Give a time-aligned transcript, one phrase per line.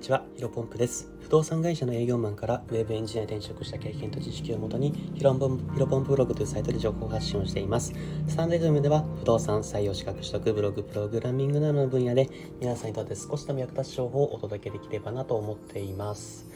[0.00, 1.10] ちは、ヒロポンプです。
[1.20, 7.92] 不動産会社の営業マンからウェブエンジニアに転職した経験と知識をもとにヒロポンヒロポンプブログというサイトで情報発信をしています。
[8.26, 12.28] スタンドームでは不動産採用資格取得、ブログ、プログラミングなどの分野で
[12.60, 16.49] 皆さんにとって少しでも役立つ情報をお届けできればなと思っています。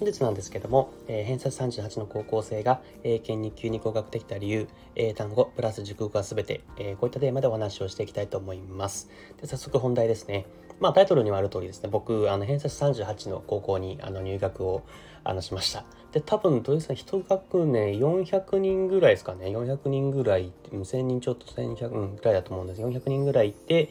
[0.00, 4.66] 本日なんですけども、えー、偏差38の高校生が英検2級に合格できた理由、
[4.96, 9.10] 英単語プラス熟語が全て、えー、こういったテーマでお話をしていきたいと思います。
[9.42, 10.46] で早速本題ですね。
[10.80, 14.84] まあタイトルにはある通りですね、僕、あの偏差値38の高校にあの入学を
[15.22, 15.84] あのしました。
[16.12, 22.80] で、多分どうですか、一学年400人ぐらいですかね、400人ぐらい、1000人ちょっと1100、うん、ぐらいだと思うんです。
[22.80, 23.90] 400人ぐらいいて、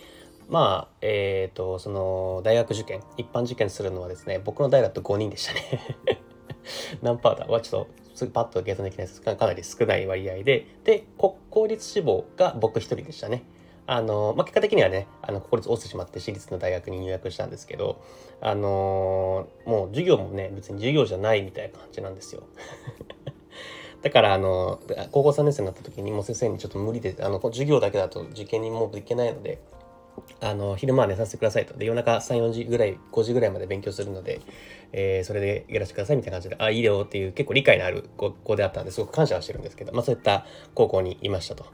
[0.49, 5.61] まあ、えっ、ー、と、その、大学受験、一般受験するのはですね、僕の代だと5人でしたね
[7.01, 13.43] 何パーだはちょっと、すぐパッと計算できないですかなり少ない割合で、で、国公立志望が僕一人でしたね。
[13.85, 18.01] あの、まあ、結果的にはね、あの、国立落ちてしまって私立の大学に入学したんですけど、
[18.41, 22.43] あのもう授業もね、別に授業じゃないみたいな感じなんですよ。
[24.01, 24.79] だから、あの、
[25.11, 29.59] 高校3年生になった時にもう先生にちょっと無理で、あの、授業だけだと受験にもういけないので、
[30.41, 31.75] あの、昼間は寝させてくださいと。
[31.75, 34.41] で、夜中3、4時ぐらい、5時ぐらいまで勉強するので、
[34.91, 41.65] えー、それでやらせてくださいみたいな感じで、あ、いいよっていう結構理解のある子であったんですごく感謝はしてるんですけど、まあそういった高校にいましたと。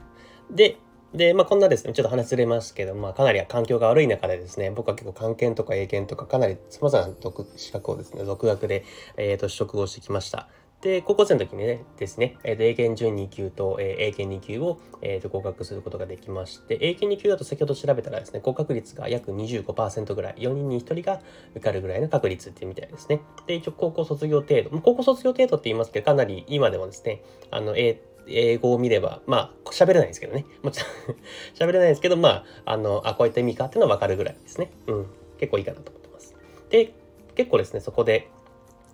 [0.52, 0.77] で、
[1.15, 7.13] で、まあ、こんなですね、ちょっと話ずれますけど、まあ、かなり環境が悪い中でですね、僕は結構関係とか英検とかかなり様々な
[7.55, 8.83] 資格をですね、独学で、
[9.15, 10.49] えっ、ー、と、取得をしてきました。
[10.86, 21.22] で、高校生の時にね、ですね、えー、英検準2級と、えー、英検2級を、えー、と合格することができまして、英検2級だと先ほど調べたらですね、合格率が約25%ぐらい、4人に1人が
[21.55, 23.22] 受かるぐらいの確率っていうみたいですね。
[23.47, 30.45] で、一応高校卒業程度、高校卒業程度って言いますけど、かなり今でもですね、あの、英英語を見れば、まあ、喋れないですけどね。
[30.61, 31.17] もちろん
[31.58, 34.72] 喋れないですけど、まあ、あの、あ、こういった意味かっていうのはわかるぐらいですね。
[34.86, 35.05] うん。
[35.39, 36.36] 結構いいかなと思ってます。
[36.70, 36.94] で、
[37.36, 38.30] 結構ですね、そこで、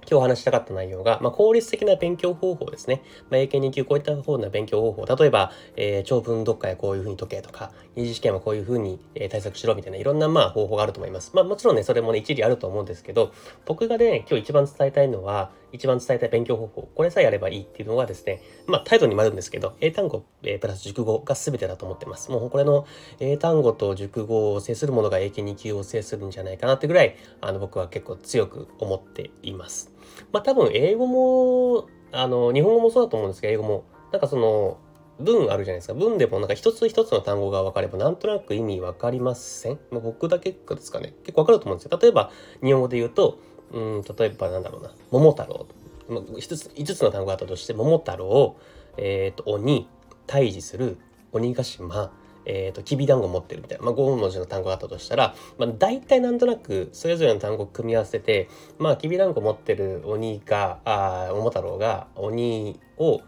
[0.10, 3.02] 今日話したかった内容が、まあ、効率的な勉強方法ですね。
[3.30, 5.16] まあ、英検2級こういった方な勉強方法。
[5.16, 11.32] 例えば、えー、長文読解はこういうふうに解けとか、二次試験はこういうふうに、えー、対策しろみたいな、いろんなまあ方法があると思います。
[11.34, 13.32] まあ、もちろんね、それもね、一理あると思うんですけど、
[13.66, 22.32] 僕がね、今日一番伝えたいのは、一番伝えたい勉強方法、これさえやればいいっていうのはですね、まあ、タイトルにもあるんですけど、英単語、えー、プラス熟語が全てだと思ってます。
[22.32, 22.86] もうこれの
[23.20, 29.91] 英単語と熟語を制するものが英検2級を制するんじゃないかなってぐらい、あの、僕は結構強く思っています。
[30.32, 34.78] まあ、多分英語も、あの、日本語もそうだと思うんですけど、英語も、なんかその、
[35.20, 35.94] 文あるじゃないですか。
[35.94, 41.14] 文でもなんか一つ一つの単語が分かればなんとなく意味分かりません、まあ、僕だけですかね。
[41.24, 42.00] 結構分かると思うんですよ。
[42.02, 42.32] 例えば、
[42.64, 43.40] 日本語で言うと、
[43.72, 45.68] うん、例えばなんだろうな、桃太郎。
[46.40, 48.56] 一つ、五つの単語があったとして、桃太郎、
[48.98, 49.88] えっ、ー、と、鬼、
[50.28, 50.98] 退治する、
[51.32, 52.12] 鬼ヶ島、
[52.46, 63.22] えっ、ー、と、きびだんご持ってるみたいな、まあ、5文字の単語があったとしたら、まあ、大体なんとなく、それぞれの単語を組み合わせて、まあ、きびだんご持ってる鬼が、あ桃太郎が鬼を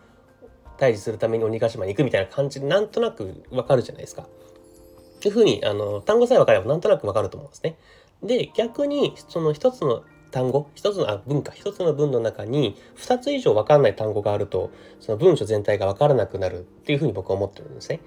[0.77, 4.23] 退治するために鬼ヶ島に行くみたいな感じで、なんとなくわかるじゃないですか。
[4.23, 7.77] っていうふうに、あの、単語さえ分かればなんとなくわかると思うんですね。
[8.23, 10.03] で、逆に、その一つの
[10.33, 17.99] 単語一つのあ文化一つの文の中に2つ以上分かんない単語があるとその文章全体が分からなくなるっていうふうに僕は思ってるんですね。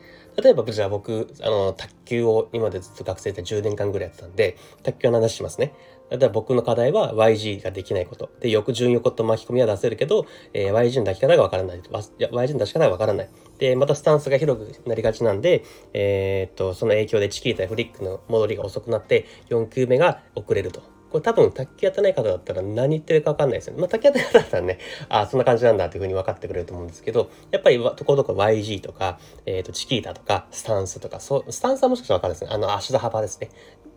[0.43, 5.73] 例えばじゃあ僕あの卓球を今までずっと学生で10年間ぐらいやってたんで卓球の話しますね。
[6.11, 8.31] 例えば僕の課題は YG ができないこと。
[8.41, 11.81] で、横順横と巻き込みは出せるけど、えー、YG の出し方がわからない。
[11.81, 13.29] YG の出し方がわからない。
[13.59, 15.65] で、またスタンスが広くなりがちなんで、
[15.95, 20.96] えー、っと、その影響でチキータやフリックの戻りが遅くなって、4球目が遅れると。
[21.17, 23.81] これ多分卓球やってない方だったら何言ってるか分かんないですよね。
[23.81, 24.79] まあ卓球やってない方だったらね、
[25.09, 32.51] あそんな感じなんだっていうふうに分かってくれると思うんですけど、やっぱりところどころ YG とか、えっ、ー、と、チキータとか、スタンスとか、そう、スタンスはもしかしたら分かるんですね。
[32.53, 33.49] あの、足の幅ですね。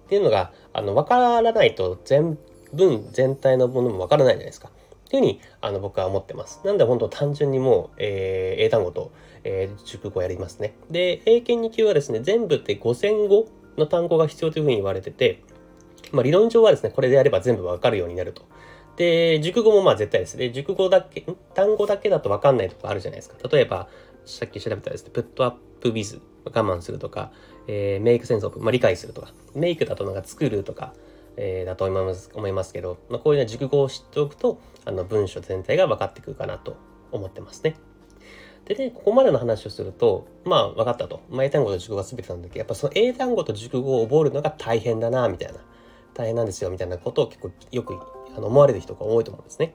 [0.06, 2.38] っていうのが、あの、分からないと全
[2.74, 4.70] 文全体のものも分からないじゃないですか。
[4.70, 6.62] っていうふうに、あの、僕は思ってます。
[6.64, 9.12] なんで本当単純にもう、えー、英単語と、
[9.44, 10.76] えー、熟語をやりますね。
[10.90, 15.42] で、英検2級はですね、全部って5000語の単語が必要というふうに言われてて、
[16.12, 18.44] まあ、理論上はですね、これでやれば全部わかるようになると。
[18.98, 20.52] で、熟語もまあ絶対ですね。
[20.52, 23.36] 熟語だけ、単語だけだとわかんないとこあるじゃないですか。
[23.50, 23.88] 例えば、
[24.26, 27.32] さっき調べたですね、プットアップビズ、我慢するとか、
[27.68, 30.94] えー、メイクセンスオブ、まあ、理解するとか、メイクだとなんか作るとか、
[31.38, 36.76] えー、だと思います思いますけど、まあ、こういうような熟語を知っておくと、あの文章全体が分かってくるかなと
[37.12, 37.76] 思ってますね。
[38.66, 41.22] でね、ここまでの話をすると、まあ分かったと。
[41.30, 45.60] まあ、英単語と熟語が全てなんだけど、やっぱその英単語と熟語を覚えるのが大変だな、みたいな。
[46.20, 47.98] 大変なんですよみたいなことを結構よく
[48.36, 49.74] あの思われる人が多いと思うんですね。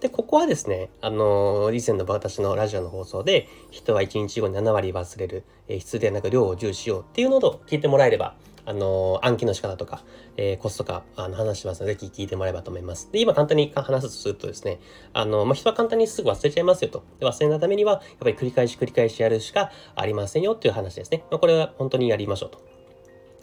[0.00, 8.34] で、ここはですね、あのー、以前の私のラジオの放送で、人は1日後に7割忘れる、えー、質でなく量を重視しようっていうのを聞いてもらえれば、
[8.66, 10.02] あのー、暗記の仕方とか、
[10.36, 13.10] えー、コツとか、あの、話しますので、ぜひ聞いてもらえばと思います。
[13.12, 14.80] で、今簡単に話すとするとですね、
[15.12, 17.04] あの、まあ、人は簡単にすぐ忘れちゃいますよと。
[17.20, 21.24] で忘れないためには、やっぱり繰り返し繰り返しやるしかありませんよっていう話ですね。
[21.30, 22.73] まあ、これは本当にやりましょうと。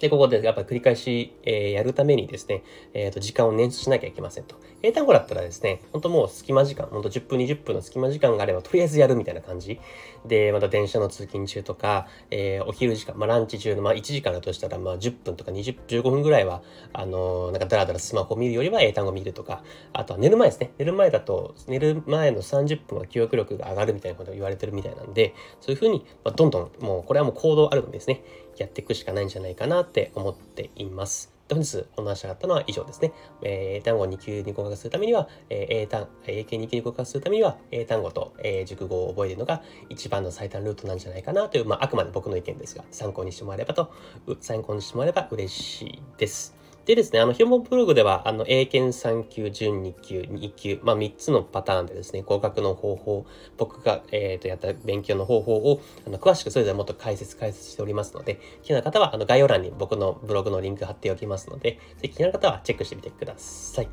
[0.02, 2.64] で、ここでやっぱり繰り返し、えー、やるためにですね、
[2.96, 4.56] えっ、ー、と、時間を捻出しなきゃいけませんと。
[4.82, 9.80] 英単語だったらですね、本当もう隙間時間、本当10分、20分の隙間時間があれば、とりあえずやるみたいな感じ。
[10.26, 16.64] で、また電車の通勤中とか、えー、お昼時間、まあランチ中の、まあ1時間だとしたら、まあ10分とか20、15分ぐらいは、
[16.94, 19.64] あのー、なんかダラダラスマホ見るよりは英単語見るとか、
[19.94, 20.72] あとは寝る前ですね。
[20.80, 28.24] 寝る前だと、寝る前の30分は記憶力が上がるみたいなことを言われてるみたいなんで、そういうふうに、まあ、どんどん、もうこれはもう行動あるのですね。
[28.58, 31.32] やっていくしかないんじゃないかなって思っています。
[31.50, 33.12] 本日お話ししたかったのは以上ですね。
[33.42, 43.92] えー、単語を2級に合格するためには、えー、英単、英検2級に合格するためには、英単語と、えー、熟語を覚えるのが一番の最短ルートなんじゃないかなという、まあ、あくまで僕の意見ですが、参考にしてもらえればと、
[44.40, 46.61] 参考にしてもらえれば嬉しいです。
[46.86, 53.26] でですね、あの、ヒョモブログでは、あの、英検3級、準2級、2級、まあ、3つのパターンでですね、合格の方法、
[53.58, 63.90] 僕が、えっ、ー、と、やった勉強の方法を、あの、詳しくそれぞれもっと解説、解説しておりますので、気になる方は、あの、概要欄に僕のブログのリンク貼っておきますので、ぜひ気になる方はチェックしてみてください。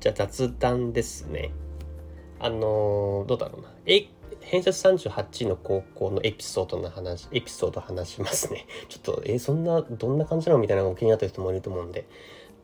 [0.00, 1.52] じゃあ、雑談ですね。
[2.40, 3.68] あのー、どうだろうな。
[3.86, 4.06] え
[4.44, 8.66] 偏差値38の高校のエピソードの話、エピソード話しますね。
[8.88, 12.06] ちょっと、えそんな、どんな感じなのみたいなのが気になってる人もいると思うんで。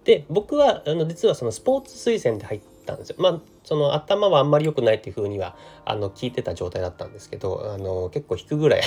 [0.04, 3.16] で、僕は、あの、実はそのスポーツ推薦で入ったんですよ。
[3.18, 8.82] まあ、その頭はあんまり良くないっていうふうには、あの、聞いてた状態だったんですけど、あの、結構引くぐらい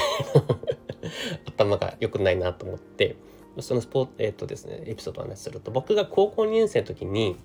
[1.45, 3.15] 頭が良くないなと思って、
[3.59, 7.35] そのスポーツ、えっ、とですね、エピソードを話すると、僕が高校2年生の時に、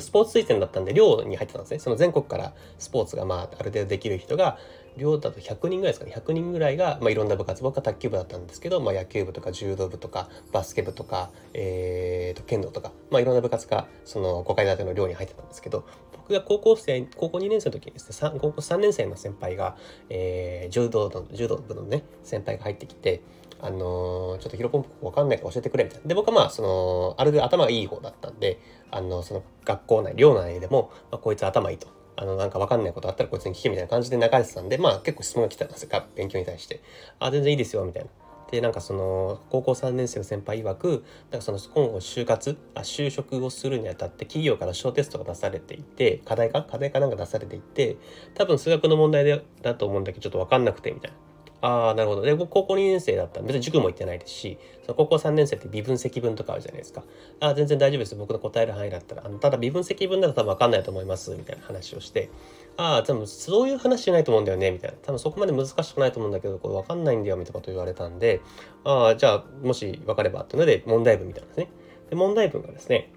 [0.00, 1.78] スポーツ推薦だったんで、寮に入ってたんですね。
[1.78, 4.58] その全国からスポーツが、まあ、ある程度できる人が、
[4.96, 6.12] 寮だと100人ぐらいですかね。
[6.14, 19.76] 100人ぐらいが、まあ、いろんな部活、僕は卓球部だったんですけど、まあ、野球部とか柔道部とか、バスケ部とか、えーと、剣道とか、まあ、いろんな部活が、その5階建ての寮に入ってたんですけど、僕が高校生、高校2年生の時にですね、高校3年生の先輩が、
[20.08, 23.22] えー、柔道の、柔道部のね、先輩が入ってきて、
[23.60, 26.08] あのー、ちょっとヒロポンプわかんないから教えてくれみたいな。
[26.08, 28.58] で、僕はまあ、その、ある程度頭がいい方だったんで、
[28.90, 32.01] あの、その学校内、寮内でも、まあ、こいつ頭いいと。
[32.16, 36.02] あの、なんかわかんないことあったらこいつに聞けみたいな感じで流れてたんで、まあ結構質問が来たんですよ。
[36.14, 36.80] 勉強に対して。
[37.18, 38.10] あ、全然いいですよ、みたいな。
[38.50, 46.62] で、なんかその、高校3年生の先輩曰く、なんかその、今後就活、あ就職をするにあたって企業から小テストが出されていて、課題か？
[46.62, 47.96] 課題かなんか出されていて、
[48.34, 51.16] 多分数学の問題だと思うんだけど、ちょっとわかんなくて、みたいな。
[51.62, 52.22] ああ、なるほど。
[52.22, 57.04] で、僕高校2年生だったら別に塾も行ってないですし、その高校3年生って微分積分とかあるじゃないですか。
[57.38, 58.16] ああ、全然大丈夫です。
[58.16, 59.22] 僕の答える範囲だったら。
[59.24, 61.30] あのただ微分積分だと多分わかんないと思います。
[61.30, 62.30] みたいな話をして、
[62.76, 64.72] ああ、多分そういう話じゃないと思うんだよね。
[64.72, 64.96] みたいな。
[65.02, 67.36] 多分そこまで難しくないと思うんだけど、これわかんないんだよ。
[67.36, 68.40] みたいなこと言われたんで、
[68.82, 71.68] ああ、じゃあ、もし分かればっていうので、問題文みたいなんですね。
[72.10, 73.12] で、問題文がですね、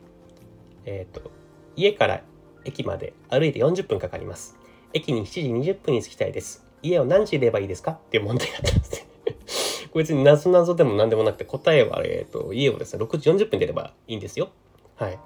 [0.85, 1.31] えっ、ー、と、
[1.75, 2.21] 家から
[2.63, 4.55] 駅まで歩いて40分かかります。
[4.93, 6.64] 駅に7時20分に着きたいです。
[6.87, 7.91] 家を何時入れればいいですか？
[7.91, 9.07] っていう問題だったんですね。
[9.91, 14.49] これ別に謎謎でも何でもなくて答えは、えっ、ー、と、家をですね、6時40分出ればいいんですよ。
[14.95, 15.19] はい。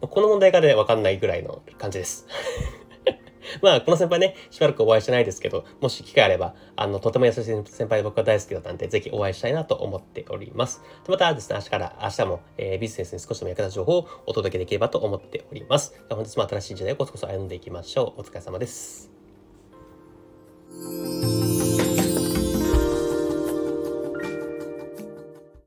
[0.00, 2.26] この問題がね、わかんないぐらいの感じです。
[3.62, 10.82] まあ、この先輩ね、しばらくお会いしてないですけど、もし機会あれば、あの、とても優しい先輩で僕は大好きだったんで、ぜひお会いしたいなと思っております。
[11.04, 15.94] でまたですね、明日から、明日も、えー、ビジネスに少しでも役立つ情報をお届けできればと思っております。
[16.10, 18.20] 本日も新しい時代をコツコツ歩んでいきましょう。
[18.20, 19.17] お疲れ様です。
[20.80, 21.17] Thank you.